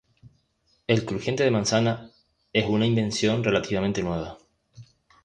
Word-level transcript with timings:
El 0.87 1.05
crujiente 1.05 1.43
de 1.43 1.51
manzana 1.51 2.09
es 2.51 2.65
una 2.65 2.87
invención 2.87 3.43
relativamente 3.43 4.01
nueva. 4.01 4.35